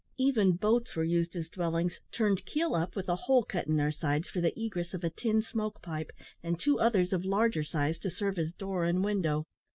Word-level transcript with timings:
Even 0.17 0.53
boats 0.55 0.95
were 0.95 1.03
used 1.03 1.35
as 1.35 1.47
dwellings, 1.47 1.99
turned 2.11 2.43
keel 2.43 2.73
up, 2.73 2.95
with 2.95 3.07
a 3.07 3.15
hole 3.15 3.43
cut 3.43 3.67
in 3.67 3.75
their 3.77 3.91
sides 3.91 4.27
for 4.27 4.41
the 4.41 4.51
egress 4.59 4.95
of 4.95 5.03
a 5.03 5.11
tin 5.11 5.43
smoke 5.43 5.79
pipe, 5.79 6.09
and 6.41 6.59
two 6.59 6.79
others 6.79 7.13
of 7.13 7.23
larger 7.23 7.61
size 7.61 7.99
to 7.99 8.09
serve 8.09 8.39
as 8.39 8.51
door 8.53 8.83
and 8.83 9.03
window. 9.03 9.45